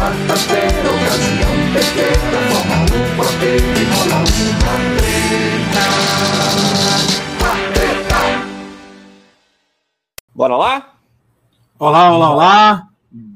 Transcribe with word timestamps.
quarta-feira, 0.00 0.88
ocasião 0.96 1.52
pequena, 1.74 2.40
forma 2.48 2.76
um 2.88 3.04
quarteto 3.18 3.68
e 3.76 3.84
rola 3.92 4.18
uma 4.48 4.74
treta. 4.96 5.84
Quarteta. 7.38 8.20
Bora 10.34 10.56
lá? 10.56 10.96
Olá, 11.78 12.16
olá, 12.16 12.30
olá. 12.30 12.88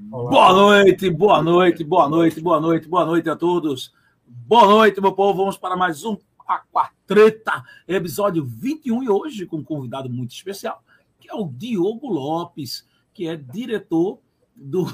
Boa 0.08 0.52
noite, 0.54 1.10
boa 1.10 1.42
noite, 1.42 1.84
boa 1.84 2.08
noite, 2.08 2.40
boa 2.40 2.58
noite, 2.58 2.88
boa 2.88 3.04
noite 3.04 3.28
a 3.28 3.36
todos. 3.36 3.92
Boa 4.26 4.66
noite, 4.66 5.02
meu 5.02 5.12
povo. 5.12 5.40
Vamos 5.40 5.58
para 5.58 5.76
mais 5.76 6.02
um 6.02 6.16
Aquatreta, 6.48 7.62
episódio 7.86 8.42
21 8.42 9.02
e 9.02 9.10
hoje 9.10 9.44
com 9.44 9.58
um 9.58 9.64
convidado 9.64 10.08
muito 10.08 10.30
especial, 10.30 10.82
que 11.20 11.28
é 11.30 11.34
o 11.34 11.46
Diogo 11.46 12.08
Lopes, 12.08 12.88
que 13.12 13.28
é 13.28 13.36
diretor 13.36 14.18
do, 14.56 14.86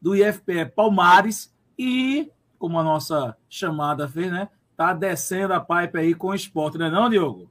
do 0.00 0.14
IFPE 0.14 0.66
Palmares 0.74 1.54
e, 1.78 2.30
como 2.58 2.78
a 2.78 2.82
nossa 2.82 3.36
chamada 3.48 4.08
fez, 4.08 4.30
né? 4.30 4.48
Tá 4.76 4.92
descendo 4.92 5.54
a 5.54 5.60
pipe 5.60 5.98
aí 5.98 6.14
com 6.14 6.28
o 6.28 6.34
esporte, 6.34 6.78
não 6.78 6.86
é 6.86 6.90
não, 6.90 7.10
Diogo? 7.10 7.50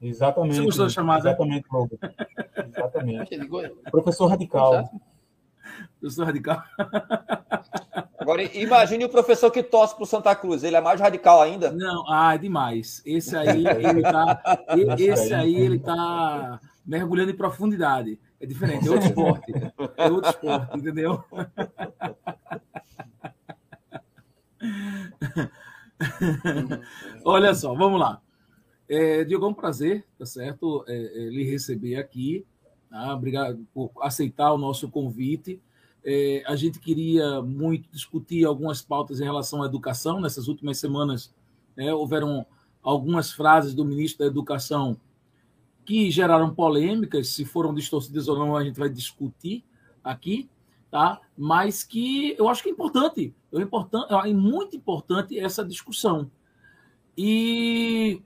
Exatamente. 0.00 0.56
Você 0.56 0.64
gostou 0.64 0.86
da 0.86 0.90
chamada? 0.90 1.28
Exatamente, 1.28 1.66
Lobo. 1.70 1.98
Exatamente. 2.56 3.38
Professor 3.90 4.26
Radical. 4.26 4.90
Professor 6.00 6.26
Radical. 6.26 6.62
Agora, 8.18 8.42
imagine 8.56 9.04
o 9.04 9.08
professor 9.08 9.50
que 9.50 9.62
torce 9.62 9.94
para 9.94 10.04
o 10.04 10.06
Santa 10.06 10.34
Cruz. 10.34 10.64
Ele 10.64 10.76
é 10.76 10.80
mais 10.80 11.00
radical 11.00 11.42
ainda? 11.42 11.72
Não, 11.72 12.04
ah, 12.08 12.34
é 12.34 12.38
demais. 12.38 13.02
Esse 13.04 13.36
aí, 13.36 13.66
ele 13.66 14.02
tá, 14.02 14.42
esse 14.98 15.34
aí, 15.34 15.56
ele 15.56 15.78
tá 15.78 16.60
mergulhando 16.84 17.30
em 17.30 17.36
profundidade. 17.36 18.18
É 18.40 18.46
diferente, 18.46 18.88
é 18.88 18.90
outro 18.90 19.08
esporte. 19.08 19.52
É 19.96 20.10
outro 20.10 20.30
esporte, 20.30 20.76
entendeu? 20.76 21.24
Olha 27.24 27.54
só, 27.54 27.74
vamos 27.74 28.00
lá. 28.00 28.20
É, 28.88 29.24
Diogo, 29.24 29.46
é 29.46 29.48
um 29.48 29.54
prazer, 29.54 30.04
tá 30.18 30.26
certo? 30.26 30.84
É, 30.86 30.94
é, 30.94 31.30
lhe 31.30 31.44
receber 31.44 31.96
aqui. 31.96 32.44
Tá? 32.90 33.14
Obrigado 33.14 33.66
por 33.72 33.90
aceitar 34.00 34.52
o 34.52 34.58
nosso 34.58 34.90
convite. 34.90 35.60
É, 36.04 36.42
a 36.46 36.56
gente 36.56 36.80
queria 36.80 37.40
muito 37.40 37.88
discutir 37.90 38.44
algumas 38.44 38.82
pautas 38.82 39.20
em 39.20 39.24
relação 39.24 39.62
à 39.62 39.66
educação. 39.66 40.20
Nessas 40.20 40.48
últimas 40.48 40.78
semanas, 40.78 41.32
né, 41.76 41.94
houveram 41.94 42.44
algumas 42.82 43.32
frases 43.32 43.72
do 43.72 43.84
ministro 43.84 44.18
da 44.18 44.26
Educação 44.26 44.96
que 45.84 46.10
geraram 46.10 46.54
polêmicas, 46.54 47.28
se 47.28 47.44
foram 47.44 47.74
distorcidas 47.74 48.28
ou 48.28 48.38
não, 48.38 48.56
a 48.56 48.64
gente 48.64 48.78
vai 48.78 48.88
discutir 48.88 49.64
aqui, 50.02 50.48
tá? 50.90 51.20
Mas 51.36 51.82
que 51.82 52.34
eu 52.38 52.48
acho 52.48 52.62
que 52.62 52.68
é 52.68 52.72
importante, 52.72 53.34
é, 53.52 53.60
importante, 53.60 54.12
é 54.12 54.32
muito 54.32 54.76
importante 54.76 55.38
essa 55.38 55.64
discussão. 55.64 56.30
E 57.16 58.22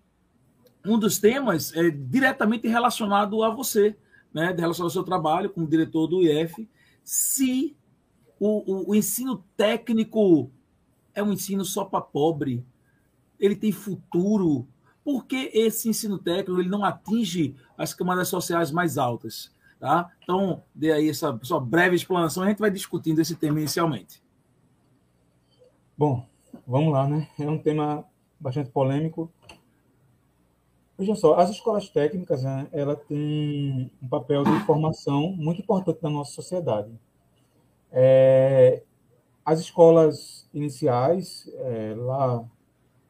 um 0.84 0.98
dos 0.98 1.18
temas 1.18 1.74
é 1.74 1.90
diretamente 1.90 2.68
relacionado 2.68 3.42
a 3.42 3.50
você, 3.50 3.96
né? 4.32 4.54
Relacionado 4.56 4.88
ao 4.88 4.90
seu 4.90 5.04
trabalho 5.04 5.50
como 5.50 5.66
diretor 5.66 6.06
do 6.06 6.22
IF, 6.22 6.68
se 7.02 7.76
o, 8.38 8.72
o, 8.72 8.90
o 8.90 8.94
ensino 8.94 9.44
técnico 9.56 10.50
é 11.14 11.22
um 11.22 11.32
ensino 11.32 11.64
só 11.64 11.84
para 11.84 12.00
pobre, 12.00 12.64
ele 13.40 13.56
tem 13.56 13.72
futuro, 13.72 14.68
por 15.06 15.24
que 15.24 15.52
esse 15.54 15.88
ensino 15.88 16.18
técnico 16.18 16.60
ele 16.60 16.68
não 16.68 16.84
atinge 16.84 17.54
as 17.78 17.94
camadas 17.94 18.26
sociais 18.26 18.72
mais 18.72 18.98
altas? 18.98 19.54
Tá? 19.78 20.10
Então, 20.20 20.64
dê 20.74 20.90
aí 20.90 21.08
essa 21.08 21.38
sua 21.44 21.60
breve 21.60 21.94
explanação, 21.94 22.42
a 22.42 22.48
gente 22.48 22.58
vai 22.58 22.72
discutindo 22.72 23.20
esse 23.20 23.36
tema 23.36 23.60
inicialmente. 23.60 24.20
Bom, 25.96 26.26
vamos 26.66 26.92
lá, 26.92 27.06
né? 27.06 27.28
É 27.38 27.48
um 27.48 27.56
tema 27.56 28.04
bastante 28.40 28.68
polêmico. 28.70 29.30
Veja 30.98 31.14
só, 31.14 31.38
as 31.38 31.50
escolas 31.50 31.88
técnicas, 31.88 32.42
né, 32.42 32.66
ela 32.72 32.96
tem 32.96 33.92
um 34.02 34.08
papel 34.08 34.42
de 34.42 34.58
formação 34.64 35.30
muito 35.36 35.62
importante 35.62 36.02
na 36.02 36.10
nossa 36.10 36.32
sociedade. 36.32 36.90
É, 37.92 38.82
as 39.44 39.60
escolas 39.60 40.48
iniciais, 40.52 41.48
é, 41.58 41.94
lá 41.96 42.44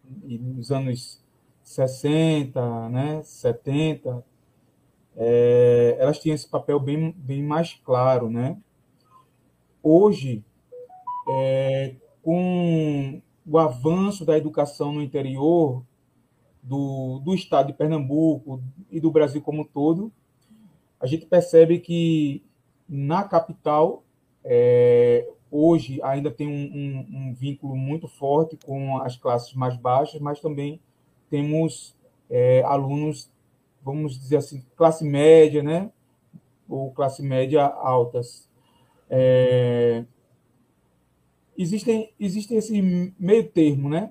nos 0.05 0.71
anos 0.71 1.25
60, 1.67 2.89
né, 2.91 3.23
70, 3.25 4.25
é, 5.17 5.97
elas 5.99 6.21
tinham 6.21 6.37
esse 6.37 6.49
papel 6.49 6.79
bem, 6.79 7.11
bem 7.11 7.43
mais 7.43 7.75
claro, 7.75 8.31
né? 8.31 8.57
Hoje, 9.83 10.45
é, 11.29 11.97
com 12.23 13.21
o 13.45 13.59
avanço 13.59 14.25
da 14.25 14.39
educação 14.39 14.93
no 14.93 15.03
interior 15.03 15.83
do, 16.63 17.19
do 17.19 17.35
estado 17.35 17.67
de 17.67 17.73
Pernambuco 17.73 18.63
e 18.89 19.01
do 19.01 19.11
Brasil 19.11 19.43
como 19.43 19.63
um 19.63 19.67
todo, 19.67 20.13
a 21.01 21.07
gente 21.07 21.27
percebe 21.27 21.81
que 21.81 22.45
na 22.89 23.25
capital, 23.25 24.05
é, 24.45 25.29
hoje 25.51 26.01
ainda 26.03 26.31
tem 26.31 26.47
um, 26.47 26.53
um, 26.53 27.07
um, 27.19 27.35
vínculo 27.35 27.75
muito 27.75 28.07
forte 28.07 28.57
com 28.65 28.99
as 28.99 29.17
classes 29.17 29.53
mais 29.53 29.77
baixas, 29.77 30.21
mas 30.21 30.41
também 30.41 30.81
temos 31.31 31.97
é, 32.31 32.63
alunos, 32.63 33.31
vamos 33.83 34.19
dizer 34.19 34.39
assim, 34.39 34.65
classe 34.77 35.05
média, 35.05 35.63
né? 35.63 35.91
Ou 36.69 36.91
classe 36.93 37.23
média 37.23 37.65
altas. 37.65 38.49
É, 39.09 40.05
existem, 41.57 42.13
existem 42.19 42.59
esse 42.59 43.15
meio 43.19 43.49
termo, 43.49 43.89
né? 43.89 44.11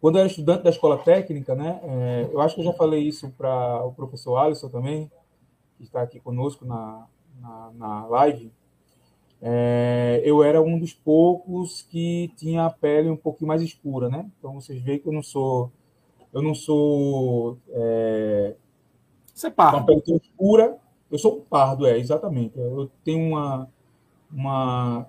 Quando 0.00 0.16
eu 0.16 0.20
era 0.20 0.28
estudante 0.28 0.62
da 0.62 0.70
escola 0.70 0.98
técnica, 0.98 1.54
né? 1.54 1.80
É, 1.82 2.28
eu 2.30 2.40
acho 2.40 2.54
que 2.54 2.60
eu 2.60 2.64
já 2.66 2.72
falei 2.72 3.02
isso 3.02 3.30
para 3.30 3.84
o 3.84 3.92
professor 3.92 4.36
Alisson 4.36 4.68
também, 4.68 5.10
que 5.76 5.84
está 5.84 6.02
aqui 6.02 6.20
conosco 6.20 6.64
na, 6.64 7.06
na, 7.40 7.70
na 7.74 8.06
live. 8.06 8.52
É, 9.40 10.22
eu 10.24 10.42
era 10.42 10.60
um 10.60 10.78
dos 10.78 10.92
poucos 10.92 11.82
que 11.82 12.32
tinha 12.36 12.66
a 12.66 12.70
pele 12.70 13.10
um 13.10 13.16
pouquinho 13.16 13.48
mais 13.48 13.62
escura, 13.62 14.08
né? 14.08 14.30
Então 14.38 14.54
vocês 14.54 14.80
veem 14.80 14.98
que 14.98 15.08
eu 15.08 15.12
não 15.12 15.22
sou 15.22 15.70
eu 16.34 16.42
não 16.42 16.54
sou. 16.54 17.58
É, 17.70 18.56
Você 19.32 19.46
é 19.46 19.50
pardo. 19.50 19.78
Uma 19.78 19.86
pele 19.86 20.02
escura. 20.22 20.76
Eu 21.10 21.18
sou 21.18 21.38
um 21.38 21.40
pardo, 21.42 21.86
é, 21.86 21.96
exatamente. 21.96 22.58
Eu 22.58 22.90
tenho 23.04 23.28
uma, 23.28 23.70
uma 24.30 25.06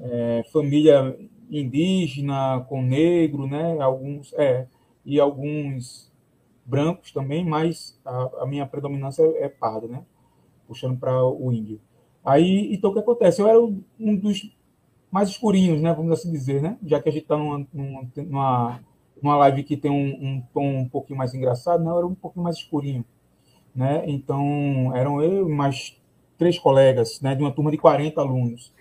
é, 0.00 0.42
família 0.52 1.16
indígena 1.48 2.64
com 2.68 2.82
negro, 2.82 3.46
né? 3.46 3.78
Alguns, 3.80 4.32
é, 4.34 4.66
e 5.04 5.20
alguns 5.20 6.12
brancos 6.66 7.12
também, 7.12 7.44
mas 7.44 7.98
a, 8.04 8.42
a 8.42 8.46
minha 8.46 8.66
predominância 8.66 9.22
é, 9.22 9.44
é 9.44 9.48
parda, 9.48 9.86
né? 9.86 10.04
Puxando 10.66 10.98
para 10.98 11.24
o 11.24 11.52
índio. 11.52 11.80
Aí, 12.24 12.74
então, 12.74 12.90
o 12.90 12.92
que 12.92 12.98
acontece? 12.98 13.40
Eu 13.40 13.46
era 13.46 13.60
um 13.60 14.16
dos 14.16 14.50
mais 15.10 15.28
escurinhos, 15.28 15.80
né? 15.80 15.94
Vamos 15.94 16.12
assim 16.12 16.32
dizer, 16.32 16.60
né? 16.60 16.76
Já 16.84 17.00
que 17.00 17.08
a 17.08 17.12
gente 17.12 17.22
está 17.22 17.36
numa, 17.36 17.66
numa, 17.72 18.08
numa 18.16 18.80
live 19.22 19.64
que 19.64 19.76
tem 19.76 19.90
um, 19.90 20.26
um, 20.26 20.42
tom 20.52 20.78
um 20.78 20.88
pouquinho 20.88 21.18
mais 21.18 21.34
engraçado, 21.34 21.82
não, 21.82 21.96
era 21.96 22.06
um 22.06 22.14
pouquinho 22.14 22.44
mais 22.44 22.56
escurinho, 22.56 23.04
né? 23.74 24.04
Então, 24.06 24.94
eram 24.94 25.22
eu 25.22 25.48
e 25.48 25.52
mais 25.52 25.96
três 26.36 26.58
colegas, 26.58 27.20
né, 27.20 27.34
de 27.34 27.42
uma 27.42 27.50
turma 27.50 27.70
de 27.70 27.76
40 27.76 28.20
alunos. 28.20 28.72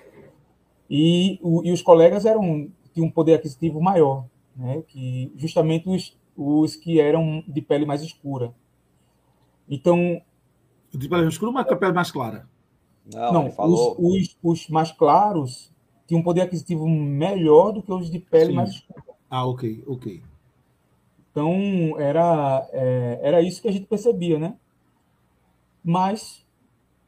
E, 0.90 1.40
o, 1.42 1.64
e 1.66 1.72
os 1.72 1.82
colegas 1.82 2.26
eram 2.26 2.70
tinham 2.94 3.08
um 3.08 3.12
poder 3.12 3.34
aquisitivo 3.36 3.82
maior, 3.82 4.26
né, 4.56 4.84
que 4.88 5.32
justamente 5.36 5.90
os, 5.90 6.18
os 6.36 6.76
que 6.76 7.00
eram 7.00 7.44
de 7.48 7.62
pele 7.62 7.86
mais 7.86 8.02
escura. 8.02 8.54
Então, 9.70 10.22
de 10.92 11.10
pele 11.10 11.24
mais 11.24 11.34
escura 11.34 11.52
ou 11.52 11.64
de 11.64 11.76
pele 11.76 11.94
mais 11.94 12.12
clara? 12.12 12.48
Não, 13.14 13.34
não 13.34 13.48
os, 13.48 13.96
os, 13.98 14.38
os, 14.44 14.70
mais 14.70 14.92
claros 14.92 15.72
tinham 16.06 16.20
um 16.20 16.24
poder 16.24 16.42
aquisitivo 16.42 16.88
melhor 16.88 17.72
do 17.72 17.82
que 17.82 17.92
os 17.92 18.10
de 18.10 18.20
pele 18.20 18.48
Sim. 18.48 18.54
mais 18.54 18.70
escura. 18.72 19.07
Ah, 19.30 19.46
ok, 19.46 19.84
ok. 19.86 20.24
Então, 21.32 22.00
era, 22.00 22.68
é, 22.72 23.20
era 23.22 23.42
isso 23.42 23.62
que 23.62 23.68
a 23.68 23.72
gente 23.72 23.86
percebia, 23.86 24.40
né? 24.40 24.56
Mas 25.84 26.46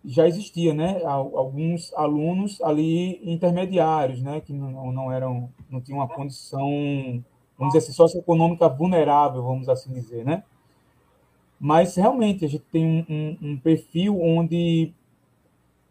já 0.03 0.27
existia, 0.27 0.73
né? 0.73 1.01
Alguns 1.03 1.93
alunos 1.93 2.61
ali 2.61 3.19
intermediários, 3.23 4.21
né? 4.21 4.41
Que 4.41 4.53
não, 4.53 4.91
não 4.91 5.11
eram, 5.11 5.49
não 5.69 5.81
tinham 5.81 5.99
uma 5.99 6.07
condição, 6.07 7.23
vamos 7.57 7.73
dizer 7.73 7.85
assim, 7.85 7.93
socioeconômica 7.93 8.69
vulnerável, 8.69 9.43
vamos 9.43 9.67
assim 9.67 9.91
dizer, 9.91 10.23
né? 10.23 10.43
Mas 11.59 11.95
realmente 11.95 12.45
a 12.45 12.47
gente 12.47 12.63
tem 12.71 12.85
um, 12.85 13.05
um, 13.09 13.51
um 13.51 13.57
perfil 13.57 14.21
onde 14.21 14.93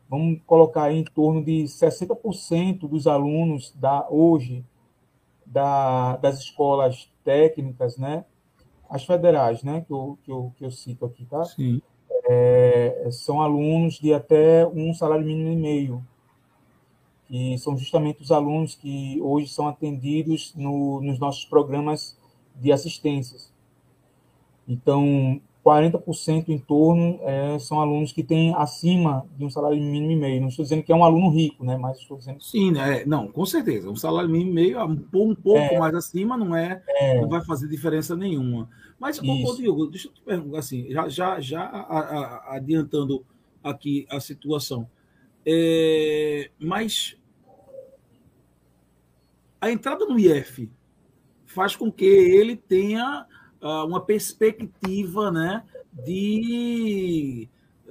vamos 0.09 0.41
colocar 0.47 0.91
em 0.93 1.05
torno 1.05 1.45
de 1.45 1.65
60% 1.65 2.89
dos 2.89 3.07
alunos 3.07 3.73
da 3.77 4.07
hoje 4.09 4.65
da, 5.51 6.17
das 6.17 6.39
escolas 6.39 7.11
técnicas, 7.25 7.97
né? 7.97 8.25
As 8.89 9.05
federais, 9.05 9.63
né? 9.63 9.83
Que 9.87 9.93
eu, 9.93 10.19
que 10.23 10.31
eu, 10.31 10.53
que 10.57 10.65
eu 10.65 10.71
cito 10.71 11.05
aqui, 11.05 11.25
tá? 11.25 11.45
Sim. 11.45 11.81
É, 12.31 13.09
são 13.11 13.41
alunos 13.41 13.95
de 13.95 14.13
até 14.13 14.67
um 14.67 14.93
salário 14.93 15.25
mínimo 15.25 15.51
e 15.51 15.57
meio, 15.57 16.07
que 17.27 17.57
são 17.59 17.77
justamente 17.77 18.23
os 18.23 18.31
alunos 18.31 18.75
que 18.75 19.19
hoje 19.23 19.49
são 19.49 19.67
atendidos 19.67 20.55
no, 20.55 21.01
nos 21.01 21.19
nossos 21.19 21.45
programas 21.45 22.19
de 22.55 22.73
assistências. 22.73 23.53
Então, 24.67 25.41
40% 25.69 26.49
em 26.49 26.59
torno 26.59 27.21
é, 27.23 27.59
são 27.59 27.79
alunos 27.79 28.11
que 28.11 28.23
têm 28.23 28.55
acima 28.55 29.27
de 29.37 29.45
um 29.45 29.51
salário 29.51 29.77
mínimo 29.77 30.13
e 30.13 30.17
meio. 30.17 30.41
Não 30.41 30.49
estou 30.49 30.63
dizendo 30.63 30.83
que 30.83 30.91
é 30.91 30.97
um 30.97 31.05
aluno 31.05 31.29
rico, 31.29 31.63
né? 31.63 31.77
Mas 31.77 31.99
estou 31.99 32.17
dizendo. 32.17 32.43
Sim, 32.43 32.73
né? 32.73 33.05
Não, 33.05 33.29
com 33.29 33.45
certeza. 33.45 33.91
Um 33.91 33.97
salário 33.97 34.31
mínimo 34.31 34.51
e 34.51 34.55
meio, 34.55 34.83
um 34.83 34.97
pouco 34.97 35.57
é, 35.57 35.79
mais 35.79 35.95
acima, 35.95 36.39
não 36.39 36.57
é, 36.57 36.83
é, 36.89 37.21
não 37.21 37.29
vai 37.29 37.45
fazer 37.45 37.69
diferença 37.69 38.17
nenhuma. 38.17 38.71
Mas, 38.99 39.19
ô, 39.19 39.57
Diogo, 39.57 39.87
deixa 39.87 40.09
eu 40.09 40.13
te 40.13 40.23
perguntar 40.23 40.59
assim, 40.59 40.91
já, 40.91 41.09
já, 41.09 41.41
já 41.41 41.63
a, 41.63 41.99
a, 41.99 42.57
adiantando 42.57 43.25
aqui 43.63 44.07
a 44.11 44.19
situação. 44.21 44.89
É, 45.45 46.51
mas 46.59 47.17
a 49.61 49.71
entrada 49.71 50.07
no 50.07 50.19
IF 50.19 50.71
faz 51.47 51.77
com 51.77 51.93
que 51.93 52.05
ele 52.05 52.57
tenha 52.57 53.27
uma 53.61 54.01
perspectiva 54.01 55.31
né, 55.31 55.65
de 55.93 57.49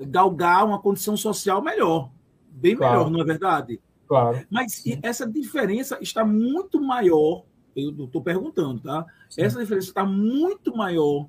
galgar 0.07 0.65
uma 0.65 0.79
condição 0.79 1.17
social 1.17 1.61
melhor, 1.61 2.09
bem 2.49 2.75
claro. 2.75 2.97
melhor, 2.97 3.09
não 3.09 3.21
é 3.21 3.25
verdade? 3.25 3.81
Claro. 4.07 4.45
Mas 4.49 4.73
Sim. 4.73 4.99
essa 5.03 5.27
diferença 5.27 5.97
está 6.01 6.23
muito 6.23 6.81
maior, 6.81 7.43
eu 7.75 7.89
estou 8.05 8.21
perguntando, 8.21 8.81
tá? 8.81 9.05
Sim. 9.29 9.41
Essa 9.41 9.59
diferença 9.59 9.87
está 9.87 10.05
muito 10.05 10.75
maior 10.75 11.27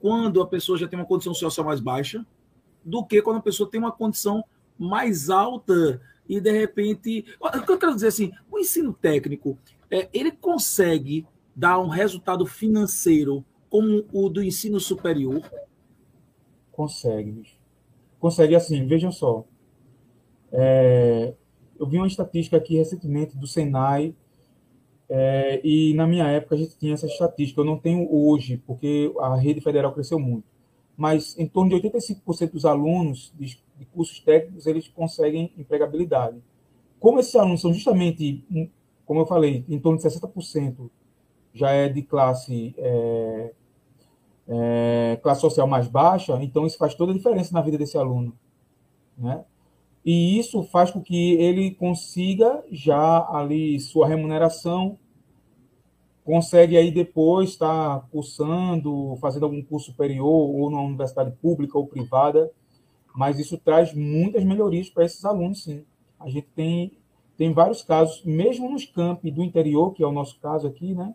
quando 0.00 0.40
a 0.40 0.46
pessoa 0.46 0.76
já 0.76 0.88
tem 0.88 0.98
uma 0.98 1.06
condição 1.06 1.34
social 1.34 1.66
mais 1.66 1.80
baixa 1.80 2.26
do 2.84 3.04
que 3.04 3.22
quando 3.22 3.38
a 3.38 3.42
pessoa 3.42 3.70
tem 3.70 3.80
uma 3.80 3.92
condição 3.92 4.44
mais 4.78 5.30
alta 5.30 6.00
e 6.28 6.40
de 6.40 6.50
repente. 6.50 7.24
O 7.40 7.50
que 7.50 7.72
eu 7.72 7.78
quero 7.78 7.94
dizer 7.94 8.08
assim, 8.08 8.32
o 8.50 8.58
ensino 8.58 8.92
técnico, 8.92 9.58
é, 9.90 10.08
ele 10.12 10.30
consegue 10.30 11.26
dar 11.54 11.78
um 11.78 11.88
resultado 11.88 12.46
financeiro 12.46 13.44
como 13.70 14.04
o 14.12 14.28
do 14.28 14.42
ensino 14.42 14.80
superior? 14.80 15.42
Consegue. 16.72 17.42
Consegue 18.18 18.54
assim, 18.54 18.86
vejam 18.86 19.12
só. 19.12 19.44
É, 20.50 21.34
eu 21.78 21.86
vi 21.86 21.98
uma 21.98 22.06
estatística 22.06 22.56
aqui 22.56 22.76
recentemente 22.76 23.36
do 23.36 23.46
Senai, 23.46 24.14
é, 25.08 25.60
e 25.64 25.94
na 25.94 26.06
minha 26.06 26.26
época 26.26 26.54
a 26.54 26.58
gente 26.58 26.76
tinha 26.76 26.94
essa 26.94 27.06
estatística. 27.06 27.60
Eu 27.60 27.64
não 27.64 27.78
tenho 27.78 28.12
hoje, 28.12 28.62
porque 28.66 29.12
a 29.20 29.36
rede 29.36 29.60
federal 29.60 29.92
cresceu 29.92 30.18
muito. 30.18 30.44
Mas 30.96 31.38
em 31.38 31.46
torno 31.46 31.70
de 31.70 31.88
85% 31.88 32.52
dos 32.52 32.64
alunos 32.64 33.32
de, 33.38 33.58
de 33.76 33.84
cursos 33.86 34.20
técnicos 34.20 34.66
eles 34.66 34.88
conseguem 34.88 35.52
empregabilidade. 35.56 36.42
Como 36.98 37.20
esses 37.20 37.34
alunos 37.36 37.60
são 37.60 37.72
justamente, 37.72 38.44
como 39.06 39.20
eu 39.20 39.26
falei, 39.26 39.64
em 39.68 39.78
torno 39.78 39.98
de 39.98 40.04
60% 40.04 40.90
já 41.58 41.70
é 41.72 41.88
de 41.88 42.02
classe 42.02 42.74
é, 42.78 43.52
é, 44.48 45.18
classe 45.22 45.40
social 45.40 45.66
mais 45.66 45.88
baixa, 45.88 46.38
então 46.42 46.66
isso 46.66 46.78
faz 46.78 46.94
toda 46.94 47.12
a 47.12 47.14
diferença 47.14 47.52
na 47.52 47.60
vida 47.60 47.76
desse 47.76 47.98
aluno, 47.98 48.32
né? 49.16 49.44
E 50.04 50.38
isso 50.38 50.62
faz 50.62 50.90
com 50.90 51.02
que 51.02 51.32
ele 51.34 51.72
consiga 51.72 52.64
já 52.70 53.28
ali 53.30 53.78
sua 53.80 54.06
remuneração, 54.06 54.96
consegue 56.24 56.76
aí 56.76 56.90
depois 56.90 57.50
estar 57.50 58.08
cursando, 58.10 59.16
fazendo 59.20 59.44
algum 59.44 59.62
curso 59.62 59.90
superior 59.90 60.26
ou 60.26 60.70
numa 60.70 60.82
universidade 60.82 61.32
pública 61.42 61.76
ou 61.76 61.86
privada, 61.86 62.50
mas 63.14 63.38
isso 63.38 63.58
traz 63.58 63.92
muitas 63.92 64.44
melhorias 64.44 64.88
para 64.88 65.04
esses 65.04 65.24
alunos, 65.24 65.64
sim. 65.64 65.84
A 66.18 66.28
gente 66.28 66.46
tem 66.54 66.92
tem 67.38 67.52
vários 67.52 67.82
casos, 67.82 68.24
mesmo 68.24 68.68
nos 68.68 68.84
campi 68.84 69.30
do 69.30 69.44
interior, 69.44 69.94
que 69.94 70.02
é 70.02 70.06
o 70.06 70.10
nosso 70.10 70.40
caso 70.40 70.66
aqui, 70.66 70.92
né? 70.92 71.14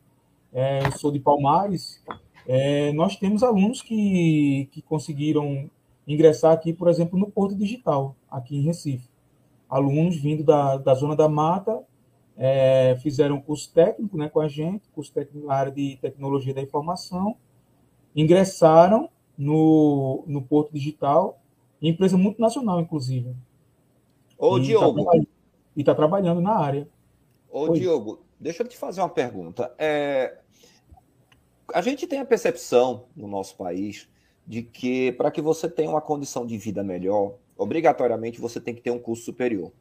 É, 0.53 0.85
eu 0.85 0.91
sou 0.91 1.11
de 1.11 1.19
Palmares, 1.19 2.01
é, 2.47 2.91
nós 2.93 3.15
temos 3.15 3.41
alunos 3.41 3.81
que, 3.81 4.69
que 4.71 4.81
conseguiram 4.81 5.69
ingressar 6.07 6.51
aqui, 6.51 6.71
por 6.71 6.87
exemplo, 6.89 7.17
no 7.17 7.29
Porto 7.29 7.55
Digital, 7.55 8.15
aqui 8.29 8.57
em 8.57 8.61
Recife. 8.61 9.09
Alunos 9.69 10.15
vindo 10.17 10.43
da, 10.43 10.77
da 10.77 10.93
Zona 10.93 11.15
da 11.15 11.27
Mata, 11.27 11.81
é, 12.37 12.97
fizeram 13.01 13.41
curso 13.41 13.71
técnico 13.73 14.17
né, 14.17 14.29
com 14.29 14.39
a 14.39 14.47
gente, 14.47 14.89
curso 14.89 15.11
técnico 15.11 15.47
na 15.47 15.53
área 15.53 15.71
de 15.71 15.97
tecnologia 16.01 16.53
da 16.53 16.61
informação, 16.61 17.35
ingressaram 18.15 19.09
no, 19.37 20.23
no 20.27 20.41
Porto 20.41 20.71
Digital, 20.71 21.39
empresa 21.81 22.17
multinacional, 22.17 22.79
inclusive. 22.79 23.35
Ô, 24.37 24.57
e 24.57 24.61
tá 24.61 24.65
Diogo. 24.67 25.05
Tá 25.05 25.17
e 25.75 25.79
está 25.79 25.95
trabalhando 25.95 26.41
na 26.41 26.55
área. 26.55 26.87
Ô, 27.51 27.69
Oi. 27.69 27.79
Diogo, 27.79 28.19
deixa 28.39 28.61
eu 28.61 28.67
te 28.67 28.77
fazer 28.77 29.01
uma 29.01 29.09
pergunta. 29.09 29.73
É, 29.77 30.37
a 31.73 31.81
gente 31.81 32.07
tem 32.07 32.19
a 32.19 32.25
percepção 32.25 33.05
no 33.15 33.27
nosso 33.27 33.55
país 33.55 34.09
de 34.45 34.61
que 34.61 35.11
para 35.13 35.31
que 35.31 35.41
você 35.41 35.69
tenha 35.69 35.89
uma 35.89 36.01
condição 36.01 36.45
de 36.45 36.57
vida 36.57 36.83
melhor, 36.83 37.35
obrigatoriamente 37.57 38.41
você 38.41 38.59
tem 38.59 38.73
que 38.73 38.81
ter 38.81 38.91
um 38.91 38.99
curso 38.99 39.23
superior. 39.23 39.71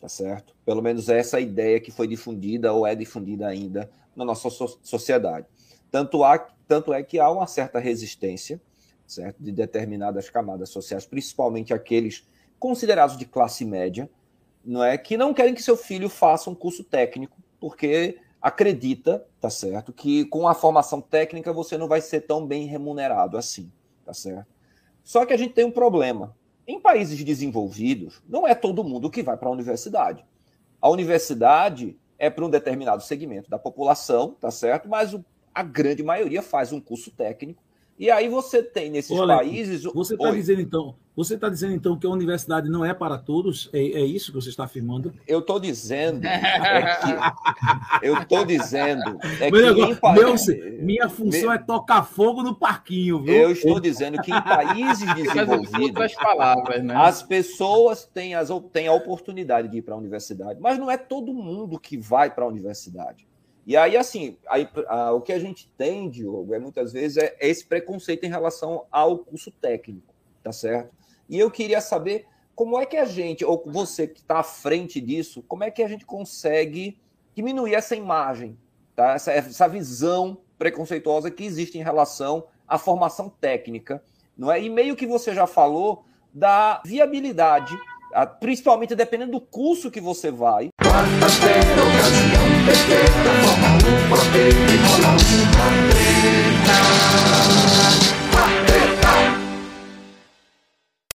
Tá 0.00 0.08
certo? 0.08 0.54
Pelo 0.64 0.82
menos 0.82 1.08
essa 1.08 1.38
é 1.38 1.42
ideia 1.42 1.80
que 1.80 1.90
foi 1.90 2.06
difundida 2.06 2.72
ou 2.72 2.86
é 2.86 2.94
difundida 2.94 3.48
ainda 3.48 3.90
na 4.14 4.24
nossa 4.24 4.50
so 4.50 4.78
sociedade. 4.82 5.46
Tanto, 5.90 6.22
há, 6.22 6.38
tanto 6.68 6.92
é 6.92 7.02
que 7.02 7.18
há 7.18 7.30
uma 7.30 7.46
certa 7.46 7.78
resistência 7.78 8.60
certo? 9.06 9.42
de 9.42 9.52
determinadas 9.52 10.28
camadas 10.28 10.68
sociais, 10.68 11.06
principalmente 11.06 11.72
aqueles 11.72 12.26
considerados 12.58 13.16
de 13.16 13.24
classe 13.24 13.64
média, 13.64 14.08
não 14.64 14.82
é 14.82 14.98
que 14.98 15.16
não 15.16 15.32
querem 15.32 15.54
que 15.54 15.62
seu 15.62 15.76
filho 15.76 16.08
faça 16.08 16.50
um 16.50 16.54
curso 16.54 16.82
técnico, 16.82 17.36
porque 17.60 18.18
acredita, 18.46 19.26
tá 19.40 19.50
certo, 19.50 19.92
que 19.92 20.24
com 20.26 20.46
a 20.46 20.54
formação 20.54 21.00
técnica 21.00 21.52
você 21.52 21.76
não 21.76 21.88
vai 21.88 22.00
ser 22.00 22.20
tão 22.20 22.46
bem 22.46 22.64
remunerado 22.64 23.36
assim, 23.36 23.72
tá 24.04 24.14
certo? 24.14 24.46
Só 25.02 25.26
que 25.26 25.32
a 25.32 25.36
gente 25.36 25.52
tem 25.52 25.64
um 25.64 25.70
problema. 25.72 26.32
Em 26.64 26.78
países 26.78 27.24
desenvolvidos, 27.24 28.22
não 28.28 28.46
é 28.46 28.54
todo 28.54 28.84
mundo 28.84 29.10
que 29.10 29.20
vai 29.20 29.36
para 29.36 29.48
a 29.48 29.52
universidade. 29.52 30.24
A 30.80 30.88
universidade 30.88 31.98
é 32.16 32.30
para 32.30 32.44
um 32.44 32.50
determinado 32.50 33.02
segmento 33.02 33.50
da 33.50 33.58
população, 33.58 34.36
tá 34.40 34.52
certo? 34.52 34.88
Mas 34.88 35.18
a 35.52 35.62
grande 35.64 36.04
maioria 36.04 36.40
faz 36.40 36.72
um 36.72 36.80
curso 36.80 37.10
técnico 37.10 37.60
e 37.98 38.12
aí 38.12 38.28
você 38.28 38.62
tem 38.62 38.90
nesses 38.90 39.18
Olha, 39.18 39.38
países. 39.38 39.82
Você 39.82 40.14
está 40.14 40.30
dizendo 40.30 40.60
então, 40.60 40.94
você 41.16 41.34
está 41.34 41.48
dizendo 41.48 41.72
então 41.72 41.98
que 41.98 42.06
a 42.06 42.10
universidade 42.10 42.68
não 42.68 42.84
é 42.84 42.92
para 42.92 43.16
todos? 43.16 43.70
É, 43.72 43.78
é 43.78 44.00
isso 44.04 44.30
que 44.30 44.34
você 44.34 44.50
está 44.50 44.64
afirmando? 44.64 45.14
Eu 45.26 45.38
estou 45.38 45.58
dizendo 45.58 46.26
é 46.26 46.96
que 46.96 48.04
eu 48.06 48.18
estou 48.18 48.44
dizendo 48.44 49.18
é 49.40 49.50
meu 49.50 49.74
que 49.74 49.80
negócio, 49.80 49.96
países, 49.96 50.46
meu, 50.46 50.82
minha 50.82 51.08
função 51.08 51.40
meu, 51.40 51.52
é 51.52 51.58
tocar 51.58 52.02
fogo 52.02 52.42
no 52.42 52.54
parquinho, 52.54 53.22
viu? 53.22 53.34
Eu 53.34 53.52
estou 53.52 53.80
dizendo 53.80 54.20
que 54.20 54.30
em 54.30 54.42
países 54.42 55.06
desenvolvidos 55.16 56.14
palavras, 56.14 56.84
né? 56.84 56.94
as 56.94 57.22
pessoas 57.22 58.04
têm, 58.04 58.34
as, 58.34 58.50
têm 58.70 58.86
a 58.86 58.92
oportunidade 58.92 59.68
de 59.68 59.78
ir 59.78 59.82
para 59.82 59.94
a 59.94 59.98
universidade, 59.98 60.60
mas 60.60 60.78
não 60.78 60.90
é 60.90 60.98
todo 60.98 61.32
mundo 61.32 61.80
que 61.80 61.96
vai 61.96 62.30
para 62.30 62.44
a 62.44 62.48
universidade. 62.48 63.26
E 63.66 63.76
aí, 63.76 63.96
assim, 63.96 64.36
aí, 64.48 64.68
a, 64.86 65.12
o 65.12 65.20
que 65.22 65.32
a 65.32 65.38
gente 65.38 65.68
tem, 65.78 66.10
Diogo, 66.10 66.54
é 66.54 66.58
muitas 66.58 66.92
vezes 66.92 67.16
é 67.16 67.36
esse 67.40 67.64
preconceito 67.64 68.24
em 68.24 68.28
relação 68.28 68.84
ao 68.92 69.18
curso 69.18 69.50
técnico, 69.50 70.14
tá 70.42 70.52
certo? 70.52 70.94
E 71.28 71.38
eu 71.38 71.50
queria 71.50 71.80
saber 71.80 72.26
como 72.54 72.78
é 72.78 72.86
que 72.86 72.96
a 72.96 73.04
gente, 73.04 73.44
ou 73.44 73.62
você 73.66 74.06
que 74.06 74.20
está 74.20 74.38
à 74.38 74.42
frente 74.42 75.00
disso, 75.00 75.42
como 75.46 75.64
é 75.64 75.70
que 75.70 75.82
a 75.82 75.88
gente 75.88 76.06
consegue 76.06 76.98
diminuir 77.34 77.74
essa 77.74 77.94
imagem, 77.94 78.56
tá? 78.94 79.12
essa, 79.12 79.32
essa 79.32 79.68
visão 79.68 80.38
preconceituosa 80.58 81.30
que 81.30 81.44
existe 81.44 81.78
em 81.78 81.82
relação 81.82 82.46
à 82.66 82.78
formação 82.78 83.28
técnica, 83.28 84.02
não 84.36 84.50
é? 84.50 84.60
E 84.60 84.70
meio 84.70 84.96
que 84.96 85.06
você 85.06 85.34
já 85.34 85.46
falou 85.46 86.04
da 86.32 86.80
viabilidade 86.84 87.76
principalmente 88.40 88.94
dependendo 88.94 89.32
do 89.32 89.40
curso 89.40 89.90
que 89.90 90.00
você 90.00 90.30
vai. 90.30 90.70